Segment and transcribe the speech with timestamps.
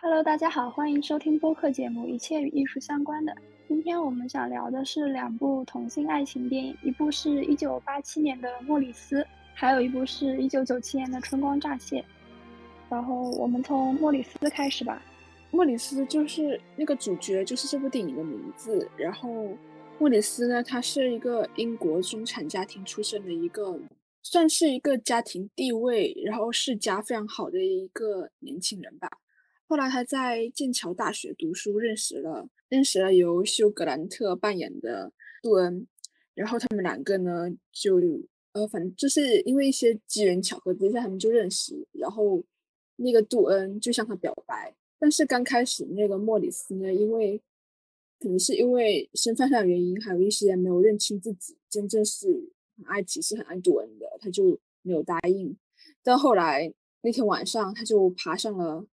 [0.00, 3.32] Hello，大家好，欢迎收听播客节目《一切与艺术相关的》。
[3.66, 9.20] 今天我们想聊的是两部同性爱情电影，一部是一九八七年的《莫里斯》，
[9.54, 12.00] 还有一部是一九九七年的《春光乍泄》。
[12.88, 15.02] 然后我们从莫里斯开始吧。
[15.50, 18.88] 莫里斯就是那个主角，就是这部电影的名字。
[18.96, 19.48] 然后
[19.98, 23.76] 莫里斯呢，他是一个英国中产家庭出身的一个，
[24.22, 29.10] 算是一个家庭地位然后世家非常好的一个年轻人吧。
[29.68, 35.86] 后来他在剑桥大学读书，认识了认识了由休格兰特扮演的杜恩，
[36.34, 38.00] 然后他们两个呢就
[38.52, 42.42] 呃，反正就是因为一些机缘巧合之下，他们就认识，然后
[42.96, 47.38] 那个杜恩就向他表白，但是刚开始那个莫里斯呢，因为
[48.18, 52.26] 可能是因为身份上的原因，还有一些没有认清自己真正是
[52.74, 55.54] 很爱其实很爱杜恩的，他就没有答应。
[56.02, 56.72] 但后来
[57.02, 58.86] 那天晚上，他就爬上了。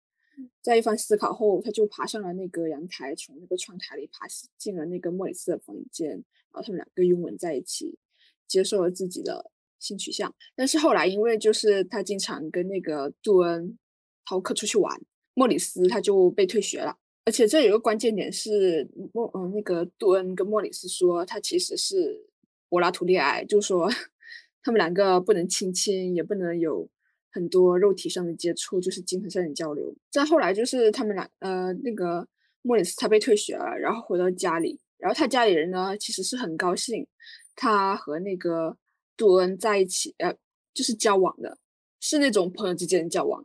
[0.61, 4.25] 在一番思考后，他就爬上了那个阳台，从那个窗台里爬
[4.57, 7.97] 进了那个莫里斯的房间，然后他们两个拥吻在一起，
[8.47, 10.33] 接受了自己的性取向。
[10.55, 13.77] 但是后来，因为就是他经常跟那个杜恩
[14.25, 14.99] 逃课出去玩，
[15.33, 16.97] 莫里斯他就被退学了。
[17.25, 22.27] 而且这有个关键点是莫嗯那个杜恩跟莫里斯说，他其实是
[22.69, 23.89] 柏拉图恋爱，就说
[24.61, 26.89] 他们两个不能亲亲，也不能有。
[27.35, 29.93] 很多肉体上的接触就是精神上的交流。
[30.09, 32.25] 再后来就是他们俩，呃，那个
[32.61, 37.05] 莫里斯他被退学了，然后回到家里，然后他家里人呢其实是很高兴
[37.53, 38.77] 他和那个
[39.17, 40.33] 杜恩在一起，呃，
[40.73, 41.57] 就是交往的，
[41.99, 43.43] 是那种朋友之间的交往。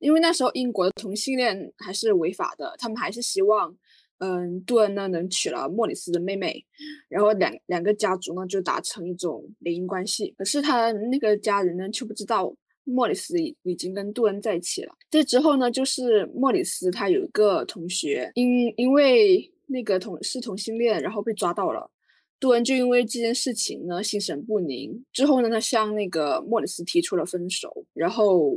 [0.00, 3.74] 因为那时候英国的同性恋还是违法的，他们还是希望，
[4.18, 6.62] 嗯，杜恩呢能娶了莫里斯的妹妹，
[7.08, 10.34] 然后两两个家族呢就达成一种联姻关系。
[10.36, 12.54] 可是他那个家人呢却不知道。
[12.84, 14.94] 莫里斯已已经跟杜恩在一起了。
[15.10, 21.90] 这之后呢，就是莫里斯他有一个同学，因因为那个同是同性恋，然后被抓到了。
[22.38, 25.04] 杜恩就因为这件事情呢，心神不宁。
[25.12, 27.86] 之后呢，他向那个莫里斯提出了分手。
[27.94, 28.56] 然后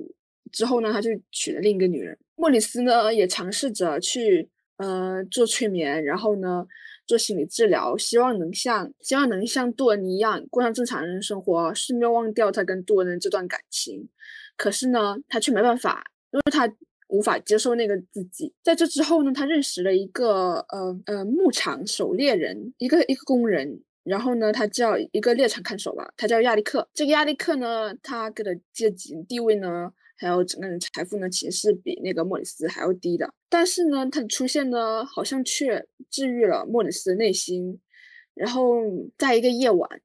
[0.51, 2.17] 之后呢，他就娶了另一个女人。
[2.35, 6.67] 莫里斯呢，也尝试着去呃做催眠，然后呢。
[7.07, 14.07] 做心理治疗，希望能像希望能像杜恩一样过上正常人生活，顺便忘掉他跟杜恩的这段感情。
[14.55, 16.71] 可是呢，他却没办法，因为他
[17.07, 18.53] 无法接受那个自己。
[18.63, 23.81] 在这之后呢，他认识了一个呃呃牧场狩猎人，一个一个工人。
[24.03, 26.87] 然后呢，他叫一个猎场看守吧，他叫亚历克。
[26.93, 29.91] 这个亚历克呢，他给的阶级地位呢？
[30.17, 33.31] 还有整个人财富呢，其实是比那个莫里斯还要低的。
[33.49, 37.79] 但是呢，他的出现呢，好像却治愈了莫里斯的内心。
[38.33, 38.75] 然后
[39.17, 40.01] 在一个夜晚，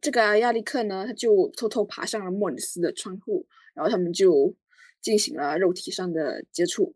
[0.00, 4.54] 这个亚历克呢，他就偷偷爬上了莫里斯的窗户，然后他们就
[5.02, 6.94] 进行了肉体上的接触。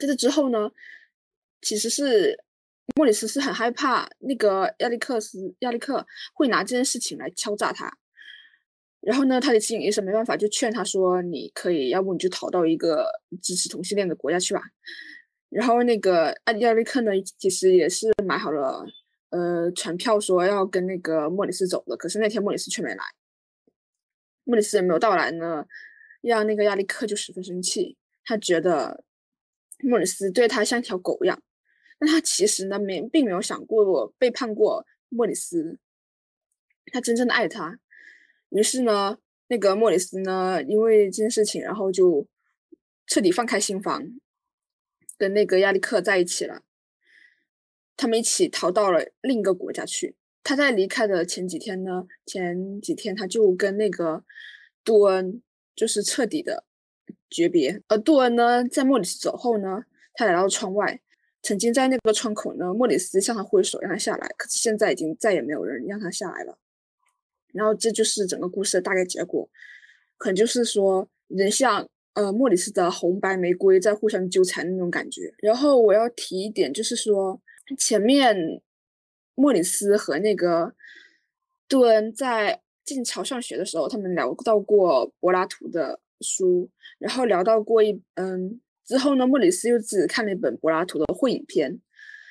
[0.00, 0.70] 在这之后呢，
[1.60, 2.42] 其实是
[2.96, 6.04] 莫里斯是很害怕那个亚历克斯亚历克
[6.34, 7.96] 会拿这件事情来敲诈他。
[9.02, 13.10] 然后呢，他的心理医生没办法，就劝他说：“你可以，要不你就逃到一个
[13.42, 14.62] 支持同性恋的国家去吧。”
[15.50, 18.86] 然后那个艾迪亚利克呢，其实也是买好了
[19.30, 21.96] 呃船票，说要跟那个莫里斯走的。
[21.96, 23.04] 可是那天莫里斯却没来，
[24.44, 25.66] 莫里斯也没有到来呢，
[26.20, 27.96] 让那个亚历克就十分生气。
[28.24, 29.02] 他觉得
[29.80, 31.42] 莫里斯对他像条狗一样，
[31.98, 35.80] 但他其实呢没并没有想过背叛过莫里斯，
[36.92, 37.80] 他真正的爱他。
[38.54, 39.18] 于是呢，
[39.48, 42.26] 那个莫里斯呢，因为这件事情，然后就
[43.06, 44.02] 彻底放开心房，
[45.16, 46.62] 跟那个亚历克在一起了。
[47.96, 50.16] 他们一起逃到了另一个国家去。
[50.42, 54.24] 他在离开的前几天呢，前几天他就跟那个
[54.82, 55.40] 杜恩
[55.76, 56.64] 就是彻底的
[57.30, 57.80] 诀别。
[57.88, 59.84] 而杜恩呢，在莫里斯走后呢，
[60.14, 61.00] 他来到窗外，
[61.42, 66.58] 曾经在那个窗口呢，莫里斯向他挥手让他下来，可是现在已经再也没有人让他下来了。
[67.52, 69.48] 然后这就是整个故事的大概结果，
[70.16, 75.32] 可能就是说人像呃莫里斯的红白玫瑰在互相纠缠那种感觉。
[75.38, 77.40] 然后我要提一点，就是说
[77.78, 78.34] 前面
[79.34, 80.74] 莫里斯和那个
[81.68, 91.80] 杜恩在剑桥上学的时候，他们聊到过柏拉图的书，然后聊到过一嗯之后呢，莫里斯又自己看了一本柏拉图的会影片，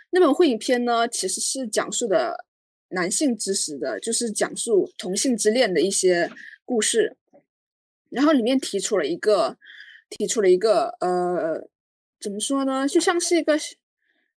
[0.09, 2.45] 那本会影片呢其实是讲述的。
[2.91, 6.29] 男性知识的，就是讲述同性之恋的一些
[6.65, 7.17] 故事，
[8.09, 9.57] 然后里面提出了一个，
[10.09, 11.67] 提出了一个，呃，
[12.19, 12.87] 怎么说呢？
[12.87, 13.57] 就像是一个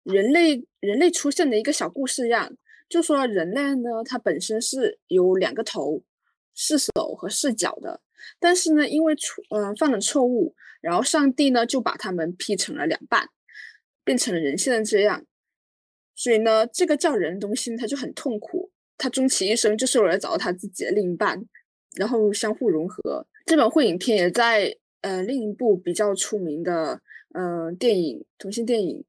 [0.03, 2.55] 人类人类出现的一个小故事一样，
[2.88, 6.03] 就说人类呢，它本身是有两个头、
[6.53, 8.01] 四手和四脚的，
[8.39, 13.29] 但是呢，因为错嗯犯了错误，然后上帝呢就把他们劈成了两半，
[14.03, 15.25] 变成了人现在这样。
[16.15, 21.44] 所以呢，这个叫人的东西他就很痛苦，他终其一生就是为了找到他自己的另一半，
[21.95, 23.25] 然后相互融合。
[23.45, 27.01] 这本会影片也在呃另一部比较出名的
[27.33, 29.04] 嗯电影同性电影。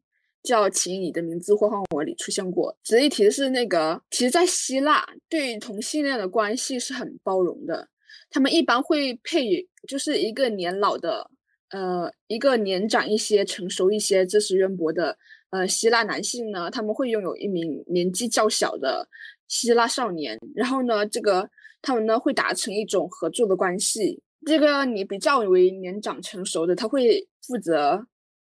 [0.45, 2.77] 叫请你的名字呼唤我里出现过。
[2.83, 7.89] 值得一提的是，那个其实，在希腊对同性恋的关系是很包容的。
[8.29, 11.31] 他们一般会配就是一个年老的，
[11.71, 15.17] 呃，一个年长一些、成熟一些、知识渊博的，
[15.55, 19.09] 呃，希腊男性呢，他们会拥有一名年纪较小的
[19.47, 20.37] 希腊少年。
[20.53, 21.49] 然后呢，这个
[21.81, 24.21] 他们呢会达成一种合作的关系。
[24.45, 28.05] 这个你比较为年长成熟的，他会负责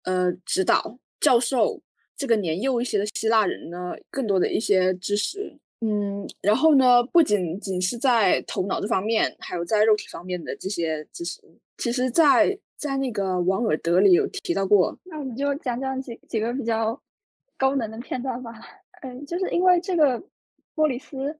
[0.05, 0.99] 呃指导。
[1.21, 1.83] 教授
[2.17, 11.41] 这个年幼一些的希腊人呢，更多的一些知识，嗯，然后呢，不仅仅是在头脑这方面，还有在肉体方面的这些知识，
[11.79, 14.99] 其实，在在那个王尔德里有提到过。
[15.05, 17.01] 那我们就讲讲几几个比较
[17.57, 18.53] 高能的片段吧。
[19.03, 20.23] 嗯，就是因为这个
[20.75, 21.39] 莫里斯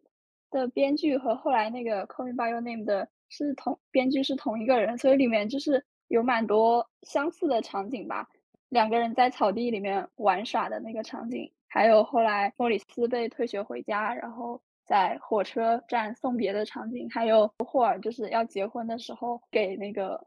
[0.51, 8.29] 的编剧和后来那个《Call Me by Your Name》的是同编剧是同一个人，所以里面就是有蛮多相似的场景吧。
[8.69, 20.27] 两个人在草地里面玩耍的那个场景，还有后来莫里斯被退学回家，然后在火车站送别的场景，还有霍尔就是要结婚的时候给那个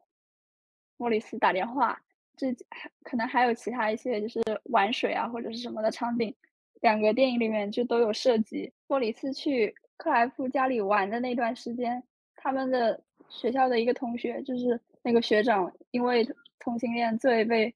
[0.99, 1.99] 莫里斯打电话，
[2.37, 2.53] 这
[3.01, 6.31] 可能还有其他一些就是玩水啊或者是什么的场景，
[6.81, 8.71] 两个电影里面就都有涉及。
[8.85, 12.03] 莫里斯去克莱夫家里玩的那段时间，
[12.35, 16.23] 他们的学校的一个同学就是那个学长，因为
[16.59, 17.73] 同性恋罪被。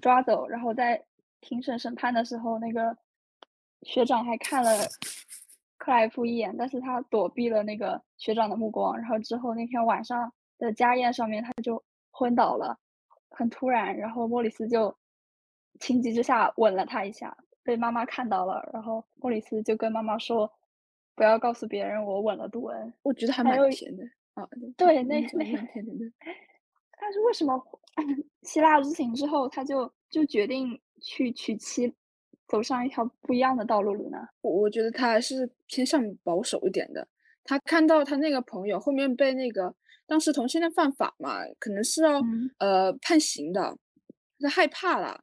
[0.00, 1.02] 抓走，然后在
[1.42, 2.96] 庭审审判的时候，那个
[3.82, 4.70] 学长还看了
[5.76, 8.96] 克莱夫一眼，但是他躲避了那个学长的目光。
[8.96, 11.82] 然后之后那天晚上的家宴上面，他就
[12.20, 12.78] 昏倒了，
[13.30, 13.96] 很突然。
[13.96, 14.94] 然后莫里斯就
[15.78, 18.68] 情急之下吻了他一下，被妈妈看到了。
[18.74, 20.52] 然后莫里斯就跟妈妈说
[21.16, 24.46] ：“不要告诉别人我吻了杜恩。”我觉得还蛮甜的啊，
[24.76, 25.92] 对，那那甜甜的。
[27.00, 27.58] 但 是为什么
[28.42, 31.90] 希腊之行之后，他就就决定去娶妻，
[32.46, 34.18] 走上一条不一样的道路了呢？
[34.42, 37.08] 我我觉得他还是偏向保守一点的。
[37.42, 39.74] 他看到他那个朋友后面被那个
[40.10, 42.20] 当时同性恋犯法嘛，可能是要
[42.58, 43.78] 呃判刑的，
[44.40, 45.20] 他害怕了。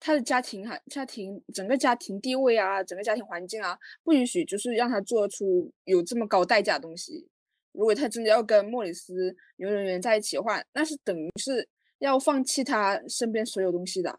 [0.00, 7.28] 他的家庭还家庭整个家庭地位啊，整个家庭环境啊，不允许就是让他做出有这么高代价的东西。
[7.72, 11.68] 如果他真的要跟莫里斯永远远在一起的话，那是等于是
[11.98, 14.18] 要放弃他身边所有东西的。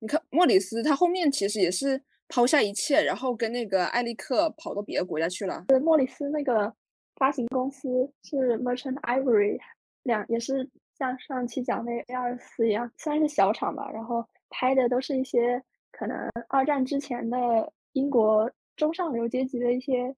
[0.00, 5.64] 你看莫里斯，他后面其实也是抛下一切，然后跟那个艾利克跑到别的国家去了。
[5.80, 6.74] 莫里斯那个
[7.16, 9.58] 发行公司是 Merchant Ivory，
[10.02, 10.68] 两也是
[10.98, 13.90] 像上期讲那 A 二四一样，算是小厂吧。
[13.92, 15.62] 然后拍的都是一些
[15.92, 20.14] 可能二战之前的英国中上流阶级的一些。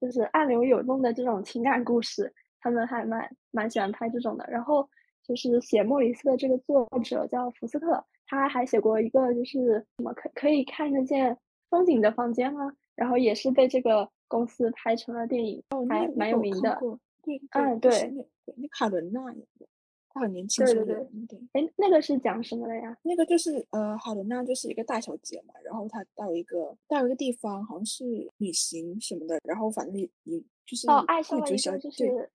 [0.00, 4.46] 就是暗流涌动的这种情感故事，他们还蛮蛮喜欢拍这种的。
[4.48, 4.88] 然后
[5.24, 11.36] 就是写莫里斯的这个作者叫福斯特，他还写过一个就是什么可可以看得见
[11.68, 12.72] 风景的房间吗？
[12.94, 16.78] 然后也是被这个公司拍成了电影，哦还蛮有名的。
[17.24, 18.12] 对，嗯，对，
[18.56, 19.66] 那卡伦娜演的。
[20.14, 20.84] 很年轻，对对
[21.28, 22.96] 对，哎，那个是讲什么的呀？
[23.02, 28.04] 那个就是呃，卡伦娜就是一个大小姐嘛，然后她到一个到一个地方，好像是
[28.38, 32.30] 旅行什么的，然后反正也也就是哦，爱上了一个就是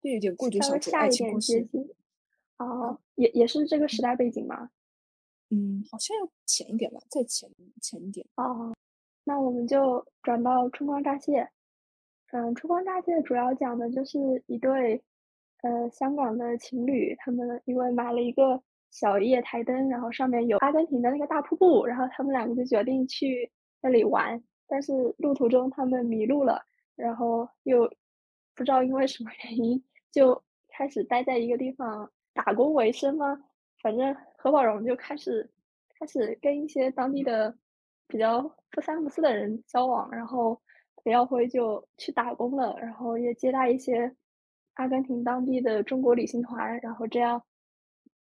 [0.00, 1.68] 对，有点贵族小姐爱情故事。
[2.58, 4.70] 哦，也也是这个时代背景吗？
[5.50, 7.48] 嗯，好像要浅一点吧，再浅
[7.80, 8.26] 浅一点。
[8.34, 8.74] 哦，
[9.28, 11.46] 那我们就转到春光乍泄。
[12.32, 15.02] 嗯，春光乍泄主要讲的就是一对。
[15.60, 23.50] 呃，香港的情侣，他们因为买了一个小夜台灯，然后上面有阿根廷的那个大瀑布，然后他们两个就决定去
[23.82, 24.40] 那里玩。
[24.68, 26.62] 但是路途中他们迷路了，
[26.94, 27.90] 然后又
[28.54, 29.82] 不知道因为什么原因，
[30.12, 33.42] 就开始待在一个地方打工为生吗？
[33.82, 35.50] 反正何宝荣就开始
[35.98, 37.52] 开始跟一些当地的
[38.08, 40.60] 比较不三不四的人交往，然后
[41.04, 44.12] 李耀辉就去打工了，然后也接待一些。
[44.74, 47.42] 阿根廷当地的中国旅行团，然后这样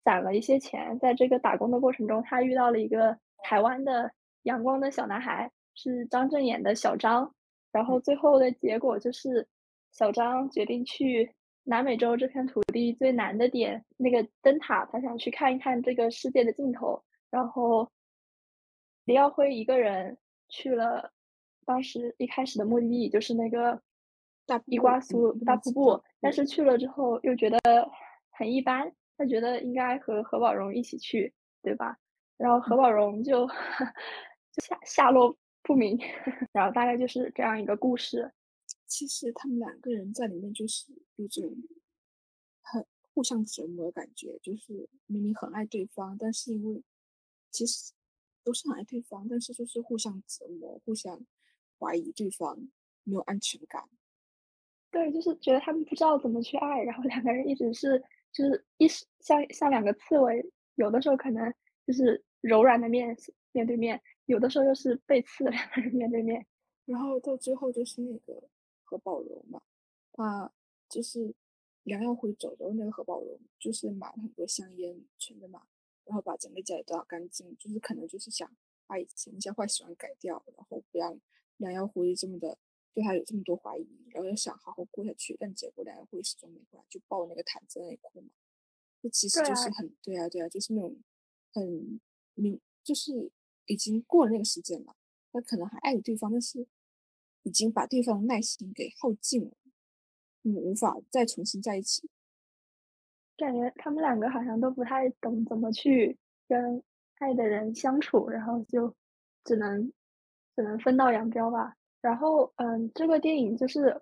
[0.04, 0.98] 攒了一些钱。
[0.98, 7.32] 在这个打工的过程中，他遇到了一个台湾的阳光的小男孩，是张震演的小张。
[7.72, 9.48] 然后最后的结果就是，
[9.92, 11.32] 小张决定去
[11.64, 17.00] 南美洲这片土地最南的点，那个灯塔，他想去看一看这个世界的尽头。
[17.30, 17.88] 然后
[19.08, 20.18] 李耀辉一个人
[20.50, 21.14] 去了，
[21.66, 23.82] 当时一开始的目的地就是那个
[24.46, 27.58] 大伊瓜苏大瀑布，但是去了之后又觉得
[28.32, 31.98] 很一般，他觉得应该和何宝荣一起去，对吧？
[32.36, 33.48] 然后何宝荣就
[34.52, 35.98] 就下下落不明，
[36.52, 38.34] 然后大概就是这样一个故事。
[38.88, 41.44] 其实他们两个人在里面就是有种
[42.62, 46.84] 很互相折磨的感觉，就是明明很爱对方，但是因为
[47.52, 47.94] 其实
[48.48, 51.20] 都是很爱对方，但是就是互相折磨，互相
[51.78, 52.58] 怀疑对方，
[53.04, 53.84] 没有安全感。
[54.90, 58.02] 对，就是觉得他们不知道怎么去爱，然后两个人一直是
[58.32, 61.54] 就是一时像像两个刺猬，有的时候可能
[61.86, 63.14] 就是柔软的面
[63.52, 66.48] 面对面，有的时候又是被刺的两个人面对面，
[66.86, 68.50] 然后到最后就是那个。
[68.90, 69.62] 何宝荣嘛，
[70.14, 70.50] 他
[70.88, 71.36] 就是
[71.84, 75.68] 梁耀辉走的那个何宝荣，就是买了很多香烟存着嘛，
[76.08, 78.50] 然后把整个家里打干净，就是可能就是想
[78.88, 81.20] 把以前一些坏习惯改掉，然后不让
[81.58, 82.58] 梁耀辉这么的
[82.94, 88.30] 对他有这么多怀疑，然后又想好好过下去，但结果梁耀辉始终没过来，就抱那个毯子那里哭嘛，
[89.02, 90.98] 这其实就是很对啊对啊，就是那种
[91.52, 92.00] 很
[92.34, 93.32] 明，就是
[93.66, 94.96] 已经过了那个时间了，
[95.32, 96.68] 他可能还爱着对方，但是。
[97.44, 99.52] 已经把对方的耐心给耗尽了，
[100.44, 102.10] 嗯，无法再重新在一起。
[103.38, 106.18] 感觉他们两个好像都不太懂怎么去
[106.48, 106.82] 跟
[107.20, 108.94] 爱的人相处，然后就
[109.44, 109.92] 只能
[110.56, 111.74] 只能分道扬镳吧。
[112.02, 114.02] 然后，嗯，这个电影就是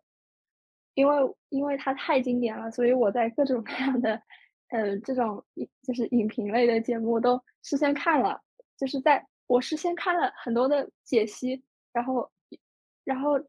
[0.93, 4.21] 因为因为它太经典了，所以我在各种各样的
[4.69, 5.43] 呃这种
[5.83, 8.41] 就是影评类的节目都事先看了，
[8.77, 11.63] 就是在我事先看了很多的解析，
[11.93, 12.29] 然后。
[13.03, 13.39] 然后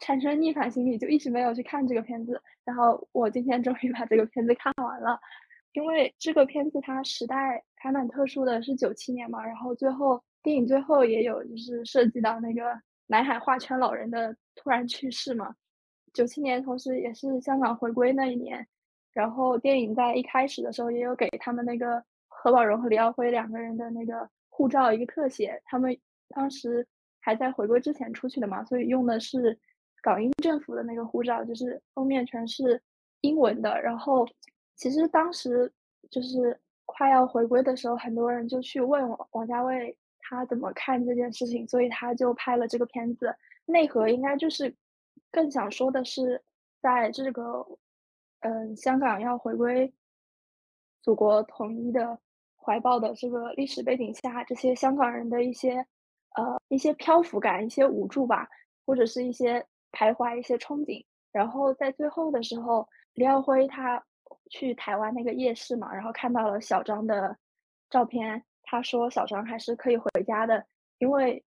[0.00, 2.42] 产生逆反心理，就一直没有去看这个片子。
[2.68, 5.18] 然后我今天终于把这个片子看完了，
[5.72, 9.42] 因为这个片子它时代还蛮特殊的，是九七年嘛。
[9.42, 15.54] 然后最后电影最后也有就是涉及到那个南海画圈老人的突然去世嘛。
[16.12, 18.66] 九七年同时也是香港回归那一年，
[19.14, 25.98] 然后电影在一开始的时候也有给他们那个何宝荣和李耀辉两个人的那个护照一个特写，他们
[26.28, 26.86] 当时。
[27.20, 29.58] 还在回归之前出去的嘛，所以用的是
[30.02, 32.80] 港英政府的那个护照，就是封面全是
[33.20, 33.80] 英文的。
[33.80, 34.26] 然后
[34.74, 35.70] 其实当时
[36.10, 43.34] 就是快要回归的时候，很多人就去问王家卫他怎么看这件事情，所以他就拍了这个片子。
[43.66, 44.74] 内核应该就是
[45.30, 46.42] 更想说的是，
[46.80, 47.66] 在这个
[48.40, 49.92] 嗯香港要回归
[51.02, 52.18] 祖国统一的
[52.56, 55.86] 怀抱的这个历史背景下，这些香港人的一些。
[56.36, 58.46] 呃，一些漂浮感，一些无助吧，
[58.86, 61.04] 或者是一些徘徊，一些憧憬。
[61.32, 64.02] 然后在最后的时候，李耀辉他
[64.50, 67.36] 去台湾那个夜市嘛，然后看到了小张的
[67.90, 70.66] 照片，他说小张还是可以回家的，
[70.98, 71.44] 因为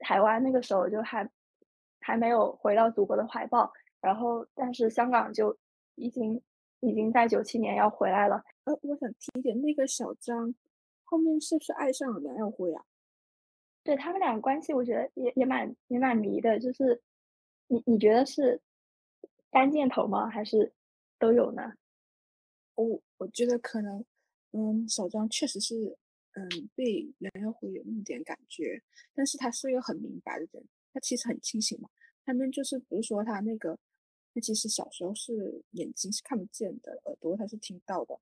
[0.00, 1.28] 台湾那个时候就还
[2.00, 3.72] 还没有回到祖国的怀抱。
[4.00, 5.56] 然后，但是香港就
[5.96, 6.40] 已经
[6.80, 8.42] 已经在九七年要回来了。
[8.64, 10.54] 呃，我想提一点，那个小张
[11.04, 12.84] 后面是不是爱上了梁耀辉啊？
[13.82, 16.60] 对他们俩关系，我觉得也也蛮也蛮迷的。
[16.60, 17.00] 就是
[17.68, 18.60] 你你觉得是
[19.50, 20.28] 单箭头吗？
[20.28, 20.72] 还是
[21.18, 21.74] 都有呢？
[22.74, 24.04] 我我觉得可能，
[24.52, 25.96] 嗯，小张确实是，
[26.32, 28.82] 嗯，对梁耀辉有那么点感觉，
[29.14, 31.88] 但是他是一个很明白的人，他其实很清醒嘛。
[32.24, 33.78] 他们就是比如说他那个，
[34.34, 38.20] 他其实小时候是眼睛是看不见的，耳朵他是听到的，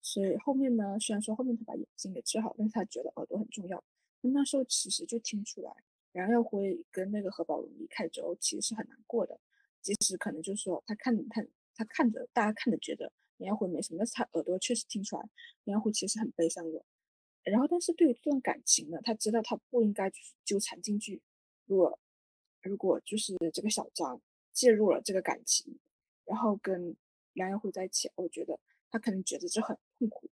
[0.00, 3.82] 所以后面呢，虽然说后面他把眼睛给治好，但是他觉得耳朵很重要。
[4.20, 5.72] 那时候其实就听出来，
[6.16, 9.38] 梁耀辉跟那个何宝荣离开之后，其实是很难过的。
[9.82, 11.44] 即使可能就是说，他看他
[11.74, 15.28] 他看着大家看着觉得梁耀辉没什么，但是他耳朵确实听出来，
[15.64, 16.82] 梁耀辉其实很悲伤的。
[17.42, 20.10] 然后，但是对于这段感情呢，他知道他不应该
[20.42, 21.20] 纠缠进去。
[21.66, 22.00] 如果
[22.62, 24.18] 如果就是这个小张
[24.54, 25.78] 介入了这个感情，
[26.24, 26.96] 然后跟
[27.34, 28.58] 梁耀辉在一起，我觉得
[28.90, 30.30] 他可能觉得这很痛苦。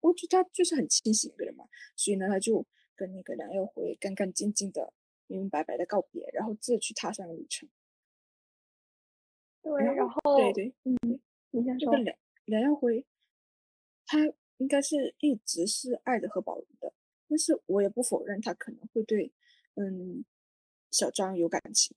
[0.00, 1.66] 我觉得他就是很清醒一个人嘛，
[1.96, 2.64] 所以呢，他就。
[2.98, 4.92] 跟那个梁耀辉干干净净的、
[5.28, 7.68] 明明白白的告别，然后自去踏上旅程。
[9.62, 11.20] 对，然后对对，嗯，
[11.50, 11.94] 你先说。
[11.94, 12.16] 梁
[12.46, 13.04] 梁耀辉，
[14.06, 14.18] 他
[14.56, 16.92] 应该是一直是爱着何宝荣的，
[17.28, 19.30] 但是我也不否认他可能会对，
[19.74, 20.24] 嗯，
[20.90, 21.94] 小张有感情，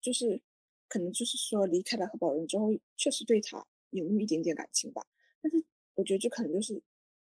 [0.00, 0.42] 就是
[0.88, 5.06] 可能就是说离开了何宝荣之后，确实对他有那么一点点感情吧。
[5.40, 6.82] 但是我觉得这可能就是，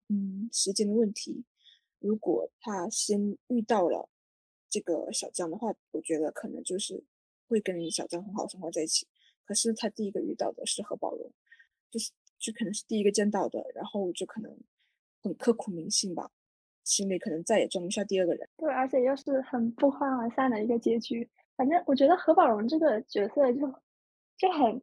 [0.09, 1.45] 嗯，时间的问题。
[1.99, 4.09] 如果他先遇到了
[4.73, 7.05] 这个小江的话，我觉得可能就是
[7.47, 9.07] 会跟小江很好生活在一起。
[9.45, 11.31] 可是他第一个遇到的是何宝荣，
[11.91, 14.57] 就是就可能是第一个见到的，然后就可能
[15.23, 16.31] 很刻骨铭心吧，
[16.85, 18.49] 心里可能再也装不下第二个人。
[18.57, 21.29] 对，而且又是很不欢而散的一个结局。
[21.55, 23.61] 反正我觉得何宝荣这个角色就
[24.38, 24.83] 就很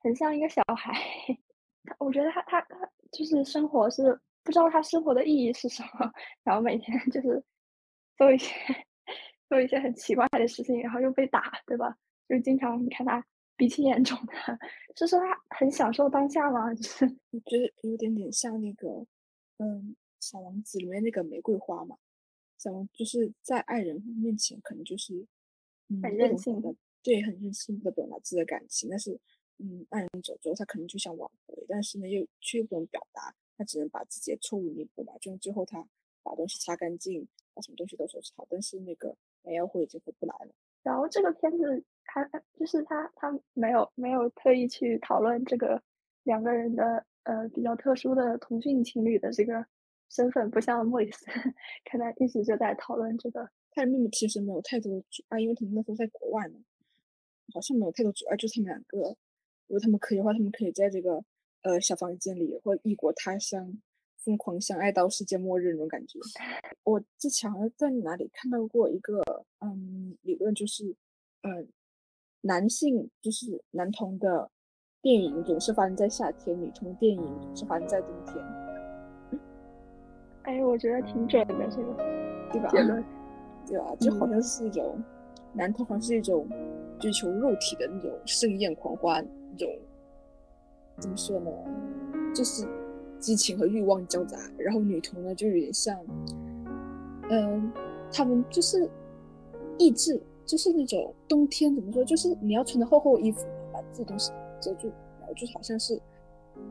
[0.00, 0.92] 很像一个小孩。
[2.00, 6.12] 我觉得他他他就是生活是不知道他生活的意义是什么，
[6.42, 7.42] 然后每天就是
[8.18, 8.52] 做一些
[9.48, 11.96] 做一些很奇怪的事情，然后又被打，对吧？
[12.28, 13.24] 就经常你看他
[13.56, 14.34] 鼻青眼肿的，
[14.96, 16.74] 是说他很享受当下吗？
[16.74, 19.06] 就是我觉得有点点像那个
[19.56, 19.96] 嗯
[20.26, 21.96] 《小王子》里面那个玫瑰花嘛，
[22.58, 25.26] 小王就是在爱人面前可能就是
[25.88, 26.74] 嗯很任性的。
[27.00, 29.18] 对，很任性的表达自己的感情，但是，
[29.58, 35.16] 嗯，爱人走之后，他可能就想挽回，但是呢，又却又不能表达，他只能把自己的错误弥补嘛。
[35.20, 35.88] 就是最后他
[36.24, 40.52] 把东西擦干净，把什么东西都收拾好，但是那个梅耀辉已经回不来了。
[40.82, 42.24] 然后这个片子，他
[42.58, 45.82] 就是他他没有没有特意去讨论这个
[46.22, 49.64] 两个人的呃比较特殊的同性情侣的这个
[50.08, 51.26] 身份，不像莫里斯，
[51.84, 53.48] 看他一直就在讨论这个。
[53.70, 56.58] 他的秘密其实没有太多阻碍，因为他们那时候在国外嘛。
[57.54, 58.98] 好像没有太多阻碍，就他们两个。
[59.68, 61.22] 如果他们可以的话，他们可以在这个
[61.62, 63.80] 呃小房间里，或异国他乡
[64.18, 66.18] 疯狂相爱到世界末日那种感觉。
[66.84, 69.22] 我之前好像在哪里看到过一个
[69.60, 70.94] 嗯理论，就是
[71.42, 71.50] 呃
[72.42, 74.50] 男性就是男同的
[75.00, 78.36] 电影总是发生在夏天，女同电影总是发生在冬天。
[80.42, 81.94] 哎，我觉得挺准的这个，
[82.52, 82.68] 对吧？
[82.70, 83.04] 结论，
[83.66, 83.94] 对吧？
[84.00, 85.02] 就好像是一种
[85.52, 86.46] 男同，好像是一种。
[87.00, 89.68] 追求肉体的那种盛宴狂欢，那种
[90.98, 91.48] 怎么说呢？
[92.34, 92.66] 就是
[93.18, 94.38] 激情和欲望交杂。
[94.56, 95.98] 然后女同呢，就有点像，
[97.30, 97.72] 嗯，
[98.12, 98.88] 他们就是
[99.78, 102.04] 意志，就是那种冬天怎么说？
[102.04, 106.00] 就是你要穿的厚厚衣服，把自己东西遮住，然后就好像是，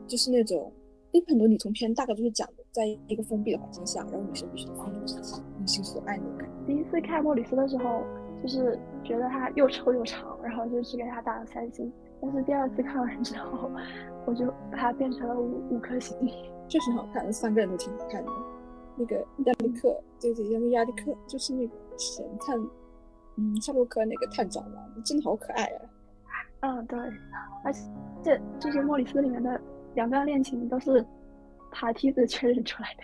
[0.06, 0.72] 就是那种，
[1.12, 6.24] 因为很多女同片大概都是讲的，在一个封闭的环境下，然后女生必须放纵自己，内心所爱的。
[6.66, 8.02] 第一次看莫里斯的时候。
[8.40, 11.92] 就是觉得他又臭又长，然后就只给他打了三星。
[12.20, 13.70] 但是第二次看完之后，
[14.26, 16.16] 我就把它变成了五五颗星。
[16.68, 18.30] 确实好看，三个人都挺好看的。
[18.96, 22.58] 那个亚历克，对对，那个亚历克就是那个神探，
[23.36, 25.80] 嗯，夏洛克那个探长嘛，真的好可爱啊。
[26.60, 26.98] 嗯，对，
[27.64, 27.88] 而且
[28.22, 29.60] 这就是莫里斯里面的
[29.94, 31.06] 两段恋情都是
[31.70, 33.02] 爬梯子确认出来的。